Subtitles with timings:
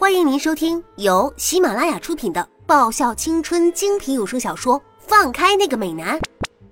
[0.00, 6.18] 欢迎您收听由喜马拉雅出品的爆笑青春精品有声小说《放开那个美男》，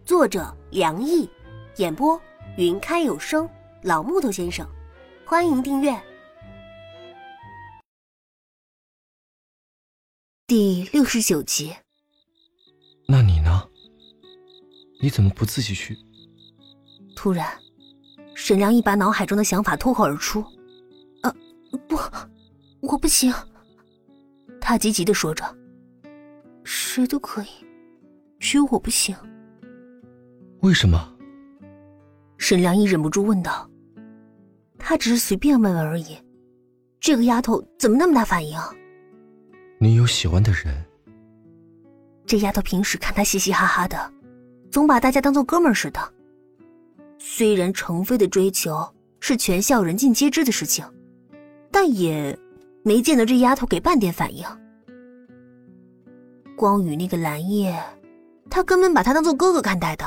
[0.06, 1.28] 作者梁毅，
[1.76, 2.18] 演播
[2.56, 3.46] 云开有声
[3.82, 4.66] 老木头先生。
[5.26, 5.94] 欢迎订阅
[10.46, 11.76] 第六十九集。
[13.06, 13.68] 那你呢？
[15.02, 15.98] 你怎么不自己去？
[17.14, 17.58] 突然，
[18.34, 20.42] 沈良一把脑海中的想法脱口而出
[21.24, 21.34] ：“呃，
[21.86, 22.00] 不。”
[22.80, 23.32] 我不行，
[24.60, 25.44] 他急急的说着
[26.64, 27.48] ：“谁都可以，
[28.38, 29.16] 只有我不行。”
[30.62, 31.12] 为什么？
[32.36, 33.68] 沈良毅忍不住问道。
[34.78, 36.16] 他只是随便问问而已，
[37.00, 38.56] 这个丫头怎么那么大反应？
[39.78, 40.72] 你有喜欢的人？
[42.24, 44.12] 这丫头平时看他嘻嘻哈哈的，
[44.70, 46.00] 总把大家当做哥们儿似的。
[47.18, 48.88] 虽然程飞的追求
[49.18, 50.84] 是全校人尽皆知的事情，
[51.72, 52.38] 但也……
[52.88, 54.42] 没见到这丫头给半点反应。
[56.56, 57.78] 光宇那个蓝叶，
[58.48, 60.06] 他根本把他当做哥哥看待的。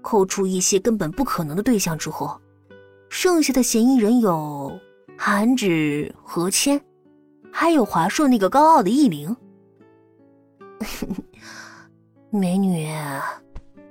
[0.00, 2.36] 扣除一些根本不可能的对象之后，
[3.08, 4.76] 剩下的嫌疑人有
[5.16, 6.80] 韩芷、何谦，
[7.52, 9.36] 还有华硕那个高傲的易灵。
[12.28, 12.88] 美女，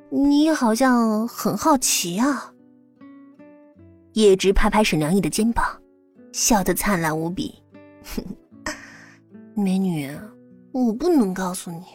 [0.09, 2.51] 你好像很好奇啊。
[4.11, 5.65] 叶芝拍拍沈良毅的肩膀。
[6.33, 7.60] 笑得灿烂无比，
[9.55, 10.09] 美女，
[10.71, 11.85] 我不能告诉你，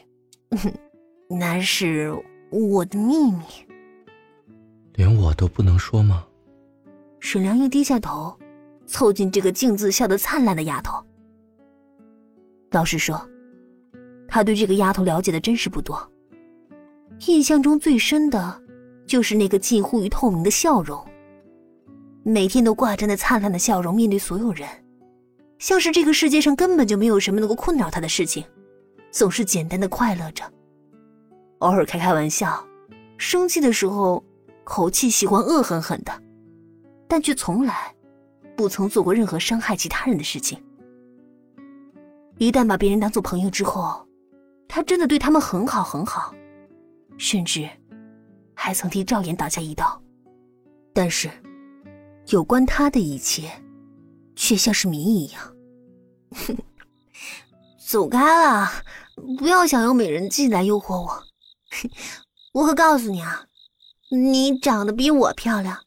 [1.29, 2.13] 那是
[2.51, 3.43] 我的秘密。
[4.95, 6.27] 连我都不能说吗？
[7.21, 8.37] 沈良一低下头，
[8.87, 11.05] 凑近这个镜子笑得灿烂的丫头。
[12.71, 13.21] 老实说，
[14.29, 15.99] 他对这个丫头了解的真是不多，
[17.27, 18.63] 印象中最深的，
[19.07, 21.05] 就是那个近乎于透明的笑容。
[22.23, 24.69] 每天都挂着那灿烂的笑容面对所有人，
[25.59, 28.45] 像是这个世界上根本就没有什么能够困扰他的事情，
[29.11, 30.45] 总是简单的快乐着。
[31.59, 32.67] 偶尔开开玩笑，
[33.17, 34.23] 生气的时候
[34.65, 36.13] 口气喜欢恶狠狠的，
[37.09, 37.95] 但却从来
[38.57, 40.63] 不曾做过任何伤害其他人的事情。
[42.39, 44.07] 一旦把别人当做朋友之后，
[44.69, 46.35] 他真的对他们很好很好，
[47.17, 47.69] 甚至
[48.55, 50.03] 还曾替赵岩打下一刀。
[50.93, 51.31] 但是。
[52.31, 53.49] 有关他的一切，
[54.35, 55.56] 却像是谜一样。
[57.79, 58.71] 走开了，
[59.39, 61.25] 不要想用美人计来诱惑我。
[62.53, 63.47] 我可告诉你啊，
[64.11, 65.85] 你长得比我漂亮，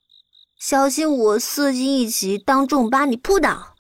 [0.58, 3.76] 小心我色精一起，当众把你扑倒，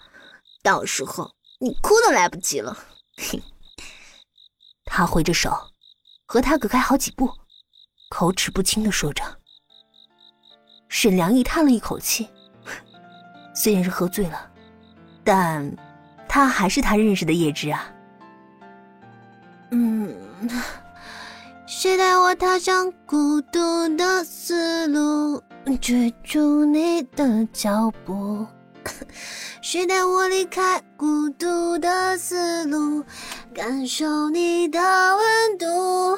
[0.62, 2.78] 到时候你哭都来不及了。
[4.86, 5.52] 他挥着手，
[6.26, 7.32] 和他隔开好几步，
[8.10, 9.24] 口齿不清的说着。
[10.88, 12.28] 沈良义叹了一口气。
[13.54, 14.52] 虽然是喝醉了，
[15.24, 15.76] 但
[16.30, 17.92] 他还是他认识的叶芝啊。
[19.72, 20.16] 嗯，
[21.66, 23.60] 谁带我踏上孤独
[23.98, 25.42] 的丝路，
[25.82, 28.46] 追逐你的脚步？
[29.62, 33.04] 谁带我离开孤独的丝路，
[33.54, 36.18] 感受你的温度？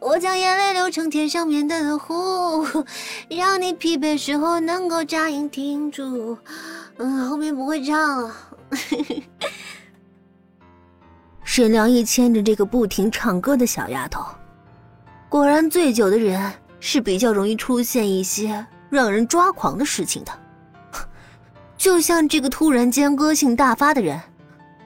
[0.00, 2.66] 我将眼泪流成天上面的湖，
[3.28, 6.38] 让你疲惫时候能够扎营停住。
[6.96, 8.34] 嗯，后面不会唱了。
[11.42, 14.24] 沈良义牵着这个不停唱歌的小丫头，
[15.28, 20.32] 果然醉酒的人是比较容易出现一些让人抓狂的事情的。
[21.76, 24.20] 就像这个突然间歌性大发的人，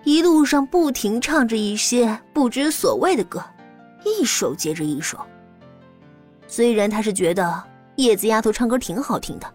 [0.05, 3.45] 一路上不停唱着一些不知所谓的歌，
[4.05, 5.19] 一首接着一首。
[6.47, 7.63] 虽然他是觉得
[7.97, 9.55] 叶子丫头唱歌挺好听的，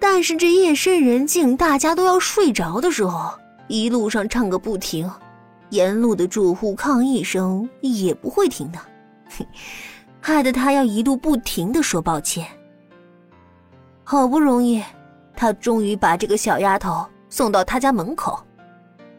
[0.00, 3.38] 但是这夜深人静，大家都要睡着的时候，
[3.68, 5.08] 一路上唱个不停，
[5.68, 8.78] 沿路的住户抗议声也不会停的，
[10.20, 12.46] 害得他要一路不停的说抱歉。
[14.02, 14.82] 好不容易。
[15.36, 18.38] 他终于把这个小丫头送到他家门口。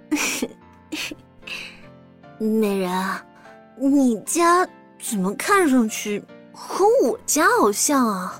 [2.37, 3.25] 美人啊，
[3.75, 4.67] 你家
[5.01, 6.23] 怎么看上去
[6.53, 8.39] 和我家好像啊？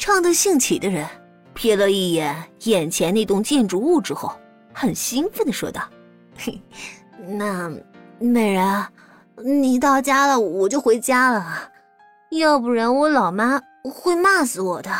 [0.00, 1.06] 唱得兴起的人
[1.54, 4.32] 瞥了一眼眼前那栋建筑物之后，
[4.72, 5.82] 很兴奋的说道
[7.28, 7.70] ：“那
[8.18, 8.90] 美人啊，
[9.44, 11.70] 你到家了我就回家了，
[12.30, 14.90] 要不然我老妈会骂死我的。”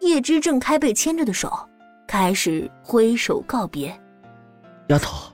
[0.00, 1.50] 叶芝正开被牵着的手，
[2.06, 3.98] 开始挥手告别。
[4.88, 5.32] 丫头，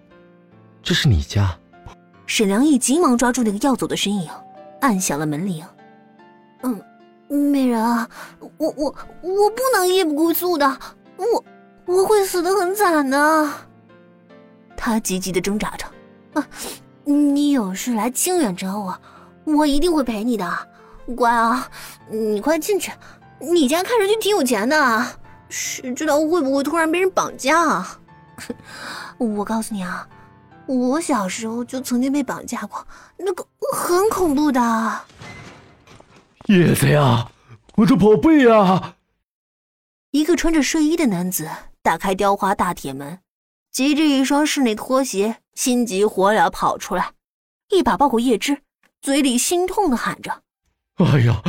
[0.84, 1.52] 这是你家。
[2.26, 4.30] 沈良义急忙抓住那个要走的身影，
[4.82, 5.64] 按响了门铃。
[6.62, 6.80] 嗯，
[7.28, 8.08] 美人啊，
[8.56, 10.78] 我我我不能夜不归宿的，
[11.16, 11.44] 我
[11.86, 13.48] 我会死得很惨的。
[14.76, 15.86] 他急急的挣扎着，
[16.34, 16.46] 啊，
[17.04, 18.98] 你有事来清远找我，
[19.44, 20.68] 我一定会陪你的，
[21.16, 21.68] 乖啊，
[22.10, 22.90] 你快进去。
[23.40, 25.06] 你家看上去挺有钱的，
[25.48, 27.60] 谁知道会不会突然被人绑架？
[27.60, 27.98] 啊？
[29.18, 30.08] 我告诉你啊，
[30.66, 32.86] 我小时候就曾经被绑架过，
[33.16, 34.60] 那个很恐怖的。
[36.48, 37.30] 叶子呀，
[37.76, 38.94] 我的宝贝呀！
[40.12, 41.46] 一个穿着睡衣的男子
[41.82, 43.18] 打开雕花大铁门，
[43.70, 47.12] 急着一双室内拖鞋，心急火燎跑出来，
[47.68, 48.62] 一把抱过叶芝，
[49.02, 50.42] 嘴里心痛的喊着
[50.96, 51.42] ：“哎呀，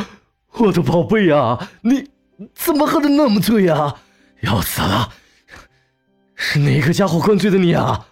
[0.56, 2.10] 我的宝贝呀，你
[2.54, 3.95] 怎么喝的那么醉呀？
[4.42, 5.13] 要死了！
[6.36, 8.06] 是哪个家伙灌醉的你啊？”“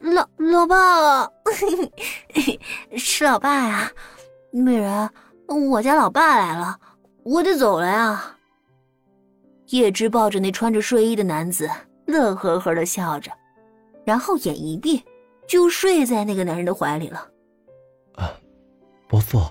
[0.00, 1.30] 老老爸，
[2.96, 3.92] 是老爸呀，
[4.62, 5.10] 美人，
[5.46, 6.78] 我家老爸来了。”
[7.24, 8.36] 我得走了呀。
[9.66, 11.68] 叶芝抱着那穿着睡衣的男子，
[12.06, 13.30] 乐呵呵的笑着，
[14.02, 15.02] 然后眼一闭，
[15.46, 17.28] 就睡在那个男人的怀里了。
[18.14, 18.32] 啊，
[19.06, 19.42] 伯父，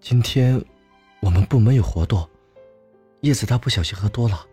[0.00, 0.60] 今天
[1.20, 2.28] 我们部门有活动，
[3.20, 4.44] 叶子她不小心喝多了，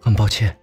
[0.00, 0.58] 很抱歉。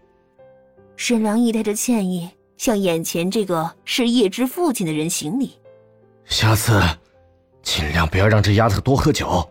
[0.98, 5.54] 沈良义带着歉意向眼前这个是叶芝父亲的人行礼。
[6.26, 6.78] 下次
[7.62, 9.48] 尽量不要让这丫头多喝酒。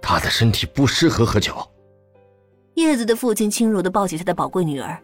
[0.00, 1.56] 她的身体不适合喝酒。
[2.74, 5.00] 叶子的父亲轻柔的抱起他的宝贵女儿，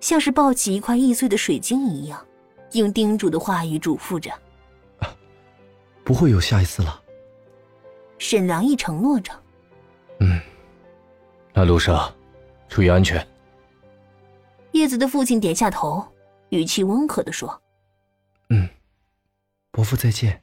[0.00, 2.24] 像是抱起一块易碎的水晶一样，
[2.72, 4.30] 用叮嘱的话语嘱咐着
[6.04, 7.02] ：“不会有下一次了。”
[8.18, 9.32] 沈良义承诺着
[10.20, 10.40] ：“嗯，
[11.52, 12.12] 那路上
[12.68, 13.26] 注意安全。”
[14.72, 16.06] 叶子的父亲点下头，
[16.50, 17.60] 语气温和的说
[18.50, 18.68] ：“嗯，
[19.72, 20.40] 伯父再见。”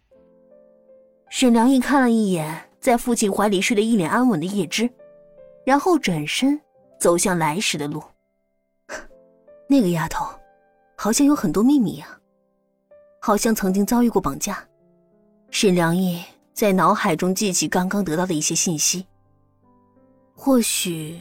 [1.38, 2.70] 沈良义看了一眼。
[2.80, 4.90] 在父亲怀里睡得一脸安稳的叶芝，
[5.66, 6.58] 然后转身
[6.98, 8.02] 走向来时的路。
[9.68, 10.26] 那个丫头，
[10.96, 12.18] 好像有很多秘密呀，
[13.20, 14.66] 好像曾经遭遇过绑架。
[15.50, 16.24] 沈良义
[16.54, 19.06] 在脑海中记起刚刚得到的一些信息。
[20.34, 21.20] 或许，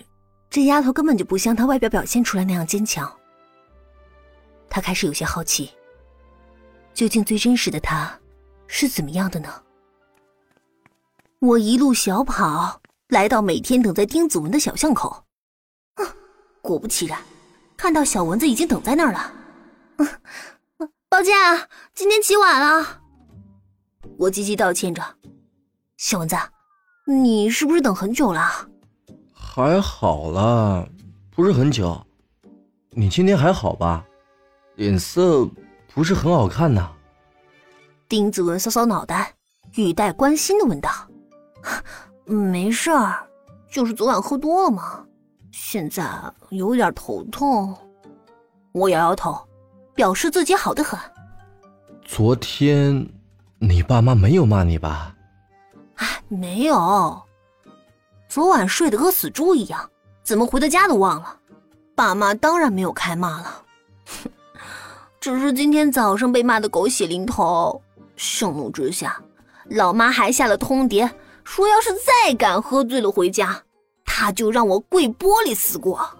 [0.48, 3.12] 这丫头根本就不像她外表表现出来那样坚强。
[4.68, 5.70] 他开始有些好奇，
[6.92, 8.16] 究竟最真实的她
[8.68, 9.62] 是怎么样的呢？
[11.44, 15.24] 我一路小跑，来到每天等在丁子文的小巷口。
[15.96, 16.06] 嗯，
[16.62, 17.20] 果不其然，
[17.76, 19.30] 看到小蚊子已经等在那儿了。
[19.98, 20.08] 嗯，
[21.10, 23.02] 抱歉啊，今天起晚了。
[24.16, 25.02] 我积极道歉着。
[25.98, 26.34] 小蚊子，
[27.06, 28.66] 你是不是等很久了？
[29.34, 30.88] 还好啦，
[31.30, 32.02] 不是很久。
[32.88, 34.02] 你今天还好吧？
[34.76, 35.46] 脸色
[35.92, 36.90] 不是很好看呐。
[38.08, 39.34] 丁子文搔搔脑袋，
[39.74, 40.90] 语带关心的问道。
[42.24, 43.26] 没事儿，
[43.70, 45.04] 就是昨晚喝多了嘛，
[45.50, 46.04] 现在
[46.50, 47.76] 有点头痛。
[48.72, 49.38] 我摇摇头，
[49.94, 50.98] 表示自己好的很。
[52.04, 53.08] 昨天，
[53.58, 55.14] 你爸妈没有骂你吧？
[55.96, 57.22] 哎，没有。
[58.28, 59.88] 昨晚睡得和死猪一样，
[60.22, 61.38] 怎么回到家都忘了。
[61.94, 63.62] 爸妈当然没有开骂了，
[65.20, 67.80] 只是今天早上被骂的狗血淋头，
[68.16, 69.22] 盛怒之下，
[69.70, 71.08] 老妈还下了通牒。
[71.44, 73.62] 说要是再敢喝醉了回家，
[74.04, 76.18] 他就让我跪玻璃死过。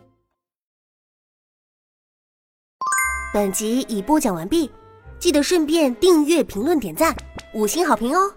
[3.32, 4.70] 本集已播讲完毕，
[5.18, 7.16] 记得顺便订阅、评论、点赞、
[7.52, 8.32] 五星好评哦！